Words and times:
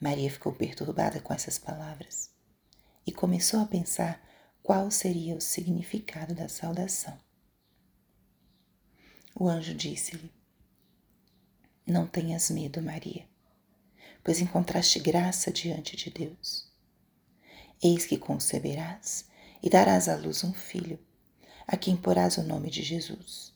Maria 0.00 0.30
ficou 0.30 0.52
perturbada 0.52 1.20
com 1.20 1.32
essas 1.34 1.58
palavras 1.58 2.30
e 3.06 3.12
começou 3.12 3.60
a 3.60 3.66
pensar 3.66 4.22
qual 4.62 4.90
seria 4.90 5.34
o 5.34 5.40
significado 5.40 6.34
da 6.34 6.48
saudação. 6.48 7.18
O 9.34 9.48
anjo 9.48 9.74
disse-lhe: 9.74 10.32
Não 11.86 12.06
tenhas 12.06 12.50
medo, 12.50 12.82
Maria, 12.82 13.26
pois 14.22 14.40
encontraste 14.40 15.00
graça 15.00 15.50
diante 15.50 15.96
de 15.96 16.10
Deus. 16.10 16.70
Eis 17.82 18.06
que 18.06 18.18
conceberás 18.18 19.26
e 19.62 19.70
darás 19.70 20.08
à 20.08 20.16
luz 20.16 20.44
um 20.44 20.52
filho, 20.52 20.98
a 21.66 21.76
quem 21.76 21.96
porás 21.96 22.36
o 22.38 22.42
nome 22.42 22.70
de 22.70 22.82
Jesus. 22.82 23.52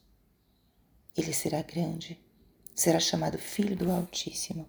Ele 1.17 1.33
será 1.33 1.63
grande 1.63 2.19
será 2.75 2.99
chamado 2.99 3.39
Filho 3.39 3.77
do 3.77 3.91
Altíssimo, 3.91 4.69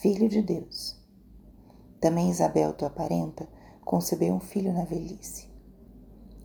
Filho 0.00 0.28
de 0.28 0.42
Deus. 0.42 0.96
Também 2.00 2.28
Isabel, 2.28 2.74
tua 2.74 2.90
parenta, 2.90 3.48
concebeu 3.84 4.34
um 4.34 4.40
filho 4.40 4.72
na 4.72 4.84
velhice. 4.84 5.48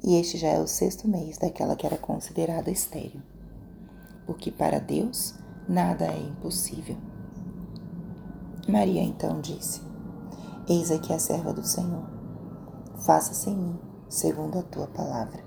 E 0.02 0.16
este 0.16 0.38
já 0.38 0.47
é 0.47 0.59
o 0.59 0.67
sexto 0.67 1.08
mês 1.08 1.38
daquela 1.38 1.75
que 1.75 1.86
era 1.86 1.97
considerada 1.97 2.72
estéril. 2.72 3.22
Porque 4.25 4.50
para 4.50 4.80
Deus 4.80 5.36
nada 5.67 6.06
é 6.06 6.17
impossível. 6.17 6.95
Maria 8.67 9.03
então 9.03 9.41
disse: 9.41 9.81
Eis 10.67 10.89
aqui 10.89 11.11
a 11.11 11.19
serva 11.19 11.52
do 11.52 11.66
Senhor. 11.66 12.08
Faça-se 13.06 13.50
em 13.50 13.56
mim 13.58 13.80
segundo 14.08 14.58
a 14.58 14.63
tua 14.63 14.88
palavra. 14.88 15.44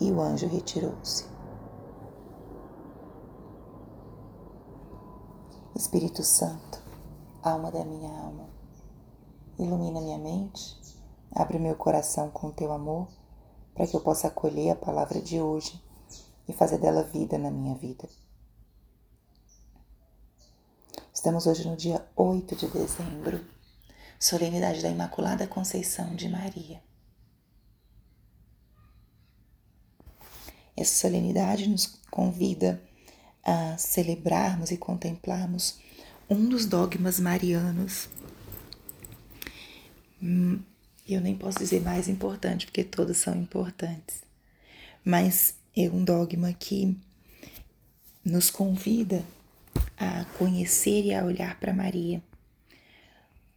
E 0.00 0.10
o 0.10 0.20
anjo 0.20 0.48
retirou-se. 0.48 1.31
Espírito 5.74 6.22
Santo, 6.22 6.82
alma 7.42 7.72
da 7.72 7.82
minha 7.82 8.10
alma, 8.10 8.46
ilumina 9.58 10.02
minha 10.02 10.18
mente, 10.18 10.76
abre 11.34 11.58
meu 11.58 11.74
coração 11.74 12.30
com 12.30 12.50
teu 12.50 12.70
amor, 12.72 13.08
para 13.74 13.86
que 13.86 13.96
eu 13.96 14.02
possa 14.02 14.28
acolher 14.28 14.70
a 14.72 14.76
palavra 14.76 15.20
de 15.20 15.40
hoje 15.40 15.82
e 16.46 16.52
fazer 16.52 16.76
dela 16.76 17.02
vida 17.02 17.38
na 17.38 17.50
minha 17.50 17.74
vida. 17.74 18.06
Estamos 21.12 21.46
hoje 21.46 21.66
no 21.66 21.74
dia 21.74 22.06
8 22.14 22.54
de 22.54 22.68
dezembro, 22.68 23.42
solenidade 24.20 24.82
da 24.82 24.90
Imaculada 24.90 25.46
Conceição 25.46 26.14
de 26.14 26.28
Maria. 26.28 26.82
Essa 30.76 31.00
solenidade 31.00 31.66
nos 31.66 31.86
convida 32.10 32.82
a 33.44 33.76
celebrarmos 33.76 34.70
e 34.70 34.76
contemplarmos 34.76 35.78
um 36.28 36.48
dos 36.48 36.66
dogmas 36.66 37.18
marianos. 37.18 38.08
Hum, 40.22 40.60
eu 41.08 41.20
nem 41.20 41.36
posso 41.36 41.58
dizer 41.58 41.80
mais 41.80 42.08
importante, 42.08 42.66
porque 42.66 42.84
todos 42.84 43.16
são 43.16 43.34
importantes, 43.34 44.22
mas 45.04 45.54
é 45.76 45.88
um 45.88 46.04
dogma 46.04 46.52
que 46.52 46.96
nos 48.24 48.50
convida 48.50 49.24
a 49.96 50.24
conhecer 50.38 51.04
e 51.04 51.14
a 51.14 51.24
olhar 51.24 51.58
para 51.58 51.72
Maria 51.72 52.22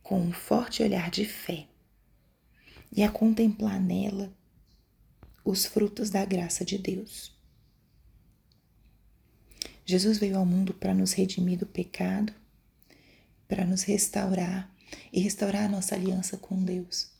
com 0.05 0.21
um 0.21 0.31
forte 0.31 0.83
olhar 0.83 1.09
de 1.09 1.25
fé 1.25 1.65
e 2.91 3.03
a 3.03 3.11
contemplar 3.11 3.79
nela 3.79 4.31
os 5.43 5.65
frutos 5.65 6.11
da 6.11 6.23
graça 6.23 6.63
de 6.63 6.77
Deus. 6.77 7.34
Jesus 9.85 10.17
veio 10.17 10.37
ao 10.37 10.45
mundo 10.45 10.73
para 10.73 10.95
nos 10.95 11.13
redimir 11.13 11.59
do 11.59 11.67
pecado, 11.67 12.33
para 13.47 13.63
nos 13.63 13.83
restaurar 13.83 14.73
e 15.13 15.19
restaurar 15.19 15.65
a 15.65 15.69
nossa 15.69 15.93
aliança 15.93 16.37
com 16.37 16.63
Deus. 16.63 17.11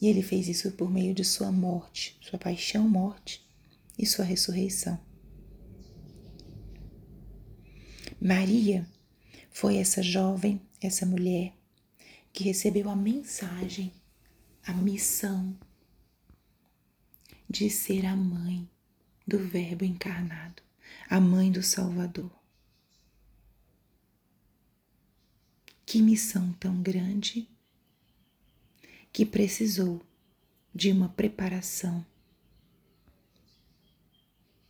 E 0.00 0.06
ele 0.06 0.22
fez 0.22 0.48
isso 0.48 0.72
por 0.72 0.90
meio 0.90 1.12
de 1.14 1.22
sua 1.22 1.52
morte, 1.52 2.16
sua 2.22 2.38
paixão, 2.38 2.88
morte 2.88 3.46
e 3.98 4.06
sua 4.06 4.24
ressurreição. 4.24 4.98
Maria 8.18 8.88
foi 9.50 9.76
essa 9.76 10.02
jovem, 10.02 10.62
essa 10.80 11.04
mulher 11.04 11.52
que 12.32 12.44
recebeu 12.44 12.88
a 12.88 12.96
mensagem, 12.96 13.92
a 14.62 14.72
missão 14.72 15.58
de 17.50 17.68
ser 17.68 18.06
a 18.06 18.16
mãe 18.16 18.68
do 19.28 19.38
Verbo 19.38 19.84
encarnado, 19.84 20.62
a 21.06 21.20
mãe 21.20 21.52
do 21.52 21.62
Salvador. 21.62 22.32
Que 25.84 26.00
missão 26.00 26.54
tão 26.54 26.80
grande 26.80 27.46
que 29.12 29.26
precisou 29.26 30.00
de 30.74 30.90
uma 30.90 31.10
preparação 31.10 32.06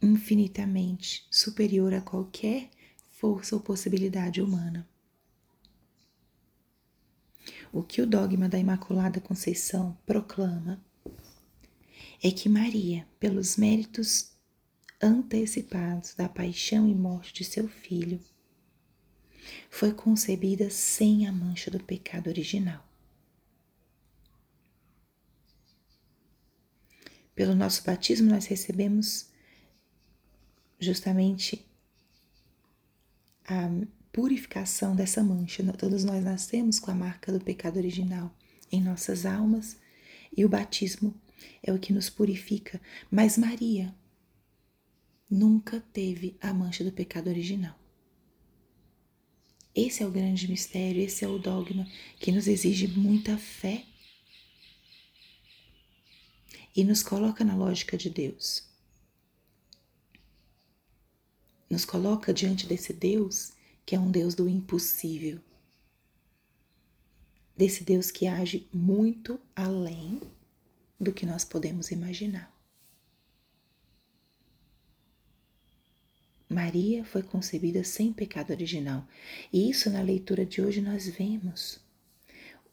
infinitamente 0.03 1.25
superior 1.31 1.95
a 1.95 2.01
qualquer 2.01 2.69
força 3.13 3.55
ou 3.55 3.61
possibilidade 3.61 4.43
humana. 4.43 4.89
O 7.73 7.81
que 7.81 8.03
o 8.03 8.07
dogma 8.07 8.49
da 8.49 8.59
Imaculada 8.59 9.21
Conceição 9.21 9.97
proclama 10.05 10.83
é 12.21 12.33
que 12.33 12.49
Maria, 12.49 13.07
pelos 13.21 13.57
méritos 13.57 14.37
antecipados 15.01 16.15
da 16.15 16.29
paixão 16.29 16.89
e 16.89 16.95
morte 16.95 17.33
de 17.33 17.45
seu 17.45 17.69
filho, 17.69 18.21
foi 19.71 19.93
concebida 19.93 20.71
sem 20.71 21.27
a 21.27 21.33
mancha 21.33 21.71
do 21.71 21.83
pecado 21.83 22.29
original. 22.29 22.85
Pelo 27.35 27.55
nosso 27.55 27.85
batismo, 27.85 28.29
nós 28.29 28.47
recebemos 28.47 29.29
justamente 30.81 31.65
a 33.47 33.71
purificação 34.13 34.97
dessa 34.97 35.23
mancha. 35.23 35.63
Todos 35.73 36.03
nós 36.03 36.25
nascemos 36.25 36.81
com 36.81 36.91
a 36.91 36.95
marca 36.95 37.31
do 37.31 37.41
pecado 37.41 37.77
original 37.77 38.35
em 38.73 38.83
nossas 38.83 39.25
almas 39.25 39.77
e 40.37 40.45
o 40.45 40.49
batismo 40.49 41.15
é 41.63 41.73
o 41.73 41.79
que 41.79 41.93
nos 41.93 42.11
purifica. 42.11 42.81
Mas 43.11 43.39
Maria, 43.39 43.95
nunca 45.31 45.81
teve 45.93 46.37
a 46.41 46.53
mancha 46.53 46.83
do 46.83 46.93
pecado 46.93 47.29
original. 47.29 47.79
Esse 49.75 50.03
é 50.03 50.07
o 50.07 50.11
grande 50.11 50.49
mistério, 50.49 51.03
esse 51.03 51.25
é 51.25 51.29
o 51.29 51.39
dogma 51.39 51.87
que 52.19 52.33
nos 52.33 52.49
exige 52.49 52.89
muita 52.89 53.37
fé 53.39 53.85
e 56.75 56.83
nos 56.83 57.03
coloca 57.03 57.45
na 57.45 57.55
lógica 57.55 57.97
de 57.97 58.11
Deus. 58.11 58.67
Nos 61.71 61.85
coloca 61.85 62.33
diante 62.33 62.67
desse 62.67 62.93
Deus 62.93 63.53
que 63.85 63.95
é 63.95 64.01
um 64.01 64.11
Deus 64.11 64.35
do 64.35 64.49
impossível. 64.49 65.41
Desse 67.57 67.85
Deus 67.85 68.11
que 68.11 68.27
age 68.27 68.69
muito 68.73 69.41
além 69.55 70.21
do 70.99 71.13
que 71.13 71.27
nós 71.27 71.45
podemos 71.45 71.91
imaginar. 71.91 72.58
Maria 76.49 77.05
foi 77.05 77.23
concebida 77.23 77.85
sem 77.85 78.13
pecado 78.13 78.51
original. 78.51 79.07
E 79.53 79.69
isso 79.69 79.91
na 79.91 80.01
leitura 80.01 80.47
de 80.47 80.63
hoje 80.63 80.81
nós 80.81 81.07
vemos 81.09 81.87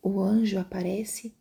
o 0.05 0.21
anjo 0.21 0.59
aparece 0.59 1.35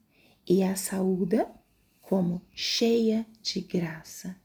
e 0.49 0.63
a 0.63 0.75
saúda 0.75 1.55
como 2.01 2.41
cheia 2.55 3.27
de 3.43 3.61
graça, 3.61 4.41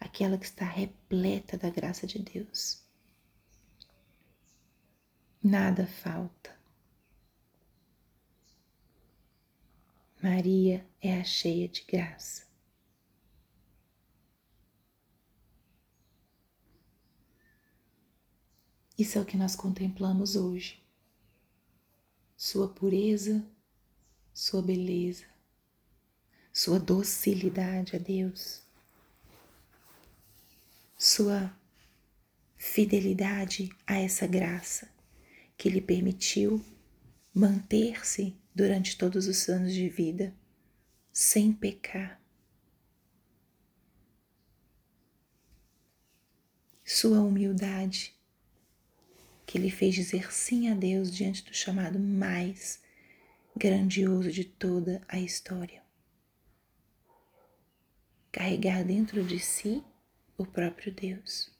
aquela 0.00 0.38
que 0.38 0.46
está 0.46 0.64
repleta 0.64 1.58
da 1.58 1.68
graça 1.68 2.06
de 2.06 2.20
Deus. 2.20 2.82
Nada 5.42 5.86
falta. 5.86 6.58
Maria 10.22 10.86
é 11.02 11.20
a 11.20 11.24
cheia 11.24 11.68
de 11.68 11.82
graça. 11.82 12.46
Isso 18.96 19.18
é 19.18 19.20
o 19.20 19.24
que 19.24 19.36
nós 19.36 19.56
contemplamos 19.56 20.36
hoje. 20.36 20.80
Sua 22.36 22.68
pureza, 22.68 23.44
sua 24.32 24.62
beleza, 24.62 25.24
sua 26.52 26.78
docilidade 26.78 27.96
a 27.96 27.98
Deus, 27.98 28.62
sua 30.96 31.52
fidelidade 32.56 33.70
a 33.86 33.96
essa 33.96 34.26
graça 34.26 34.88
que 35.56 35.68
lhe 35.68 35.80
permitiu 35.80 36.64
manter-se 37.32 38.36
durante 38.54 38.96
todos 38.96 39.26
os 39.26 39.48
anos 39.48 39.72
de 39.72 39.88
vida 39.88 40.32
sem 41.12 41.52
pecar. 41.52 42.20
Sua 46.84 47.20
humildade 47.20 48.14
que 49.54 49.58
lhe 49.60 49.70
fez 49.70 49.94
dizer 49.94 50.32
sim 50.32 50.68
a 50.68 50.74
Deus 50.74 51.14
diante 51.14 51.44
do 51.44 51.54
chamado 51.54 51.96
mais 51.96 52.80
grandioso 53.56 54.32
de 54.32 54.42
toda 54.42 55.00
a 55.06 55.20
história 55.20 55.80
carregar 58.32 58.82
dentro 58.84 59.22
de 59.22 59.38
si 59.38 59.80
o 60.36 60.44
próprio 60.44 60.92
Deus. 60.92 61.52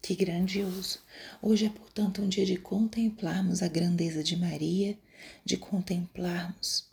Que 0.00 0.14
grandioso! 0.14 1.02
Hoje 1.42 1.66
é, 1.66 1.68
portanto, 1.68 2.22
um 2.22 2.28
dia 2.30 2.46
de 2.46 2.56
contemplarmos 2.56 3.62
a 3.62 3.68
grandeza 3.68 4.24
de 4.24 4.34
Maria, 4.34 4.98
de 5.44 5.58
contemplarmos 5.58 6.88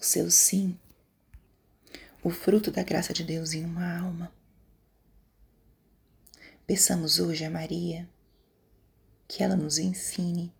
o 0.00 0.02
seu 0.02 0.30
sim, 0.30 0.78
o 2.22 2.30
fruto 2.30 2.70
da 2.70 2.82
graça 2.82 3.12
de 3.12 3.22
Deus 3.22 3.52
em 3.52 3.66
uma 3.66 3.98
alma. 3.98 4.32
Peçamos 6.66 7.18
hoje 7.18 7.44
a 7.44 7.50
Maria 7.50 8.08
que 9.28 9.42
ela 9.42 9.54
nos 9.54 9.76
ensine 9.76 10.50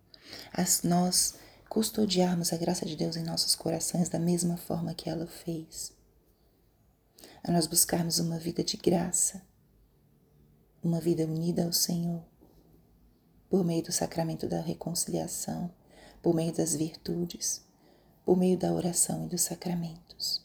a 0.52 0.62
nós 0.86 1.36
custodiarmos 1.66 2.52
a 2.52 2.58
graça 2.58 2.84
de 2.84 2.94
Deus 2.94 3.16
em 3.16 3.24
nossos 3.24 3.54
corações 3.54 4.10
da 4.10 4.18
mesma 4.18 4.58
forma 4.58 4.92
que 4.92 5.08
ela 5.08 5.26
fez. 5.26 5.94
A 7.42 7.50
nós 7.50 7.66
buscarmos 7.66 8.18
uma 8.18 8.38
vida 8.38 8.62
de 8.62 8.76
graça, 8.76 9.40
uma 10.82 11.00
vida 11.00 11.24
unida 11.24 11.64
ao 11.64 11.72
Senhor, 11.72 12.22
por 13.48 13.64
meio 13.64 13.82
do 13.82 13.92
sacramento 13.92 14.46
da 14.46 14.60
reconciliação, 14.60 15.72
por 16.22 16.34
meio 16.34 16.52
das 16.52 16.74
virtudes, 16.74 17.64
por 18.26 18.36
meio 18.36 18.58
da 18.58 18.74
oração 18.74 19.24
e 19.24 19.28
dos 19.30 19.40
sacramentos. 19.40 20.44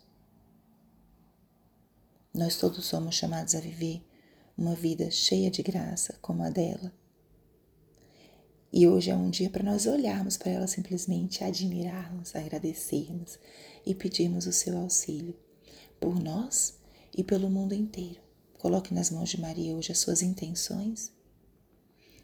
Nós 2.34 2.56
todos 2.56 2.86
somos 2.86 3.16
chamados 3.16 3.56
a 3.56 3.60
viver 3.60 4.09
uma 4.60 4.76
vida 4.76 5.10
cheia 5.10 5.50
de 5.50 5.64
graça 5.64 6.18
como 6.22 6.44
a 6.44 6.50
dela 6.50 6.94
e 8.72 8.88
hoje 8.88 9.10
é 9.10 9.16
um 9.16 9.30
dia 9.30 9.50
para 9.50 9.64
nós 9.64 9.88
olharmos 9.88 10.38
para 10.38 10.52
ela 10.52 10.68
simplesmente, 10.68 11.44
admirarmos, 11.44 12.36
agradecermos 12.36 13.40
e 13.84 13.96
pedirmos 13.96 14.46
o 14.46 14.54
seu 14.54 14.78
auxílio 14.78 15.36
por 16.00 16.20
nós 16.20 16.78
e 17.16 17.24
pelo 17.24 17.50
mundo 17.50 17.74
inteiro. 17.74 18.22
Coloque 18.60 18.94
nas 18.94 19.10
mãos 19.10 19.30
de 19.30 19.42
Maria 19.42 19.76
hoje 19.76 19.92
as 19.92 19.98
suas 19.98 20.22
intenções, 20.22 21.12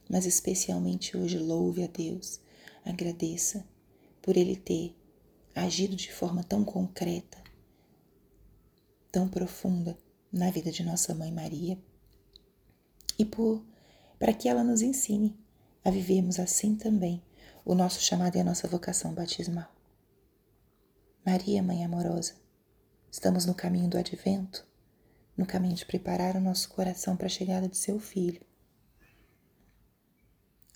mas 0.08 0.28
especialmente 0.28 1.18
hoje 1.18 1.40
louve 1.40 1.84
a 1.84 1.88
Deus, 1.88 2.40
agradeça 2.84 3.66
por 4.22 4.38
Ele 4.38 4.56
ter 4.56 4.96
agido 5.56 5.96
de 5.96 6.12
forma 6.12 6.44
tão 6.44 6.64
concreta, 6.64 7.42
tão 9.12 9.28
profunda 9.28 9.98
na 10.32 10.52
vida 10.52 10.72
de 10.72 10.84
nossa 10.84 11.16
mãe 11.16 11.32
Maria 11.32 11.76
e 13.18 13.26
por 13.26 13.64
para 14.18 14.34
que 14.34 14.48
ela 14.48 14.64
nos 14.64 14.82
ensine 14.82 15.38
a 15.84 15.92
vivermos 15.92 16.40
assim 16.40 16.76
também 16.76 17.22
o 17.64 17.76
nosso 17.76 18.00
chamado 18.00 18.36
e 18.36 18.40
a 18.40 18.44
nossa 18.44 18.68
vocação 18.68 19.14
batismal. 19.14 19.74
Maria, 21.26 21.64
Mãe 21.64 21.84
amorosa, 21.84 22.34
estamos 23.12 23.46
no 23.46 23.56
caminho 23.56 23.90
do 23.90 23.98
advento, 23.98 24.66
no 25.36 25.46
caminho 25.46 25.76
de 25.76 25.86
preparar 25.86 26.36
o 26.36 26.42
nosso 26.42 26.70
coração 26.70 27.18
para 27.18 27.26
a 27.26 27.30
chegada 27.30 27.68
de 27.68 27.78
seu 27.78 28.00
Filho. 28.00 28.42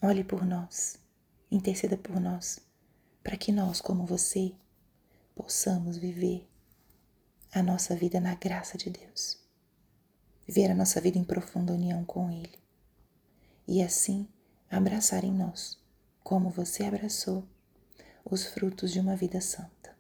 Olhe 0.01 0.23
por 0.23 0.45
nós, 0.45 0.97
interceda 1.51 1.97
por 1.97 2.19
nós, 2.19 2.59
para 3.23 3.37
que 3.37 3.51
nós, 3.51 3.81
como 3.81 4.05
você, 4.05 4.53
possamos 5.35 5.97
viver 5.97 6.47
a 7.51 7.61
nossa 7.61 7.95
vida 7.95 8.19
na 8.19 8.35
graça 8.35 8.77
de 8.77 8.89
Deus, 8.89 9.37
viver 10.49 10.71
a 10.71 10.75
nossa 10.75 10.99
vida 10.99 11.19
em 11.19 11.23
profunda 11.23 11.73
união 11.73 12.03
com 12.03 12.31
Ele. 12.31 12.57
E 13.67 13.83
assim, 13.83 14.27
abraçar 14.67 15.23
em 15.23 15.31
nós, 15.31 15.79
como 16.23 16.49
você 16.49 16.83
abraçou, 16.85 17.47
os 18.25 18.45
frutos 18.45 18.91
de 18.91 18.99
uma 18.99 19.15
vida 19.15 19.39
santa. 19.41 19.95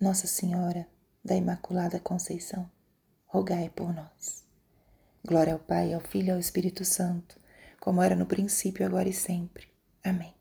Nossa 0.00 0.26
Senhora 0.26 0.88
da 1.22 1.36
Imaculada 1.36 2.00
Conceição, 2.00 2.70
rogai 3.26 3.68
por 3.68 3.92
nós. 3.92 4.42
Glória 5.26 5.52
ao 5.52 5.58
Pai, 5.58 5.92
ao 5.92 6.00
Filho 6.00 6.28
e 6.28 6.30
ao 6.30 6.38
Espírito 6.38 6.86
Santo, 6.86 7.38
como 7.78 8.00
era 8.00 8.16
no 8.16 8.24
princípio, 8.24 8.86
agora 8.86 9.10
e 9.10 9.12
sempre. 9.12 9.68
Amém. 10.02 10.35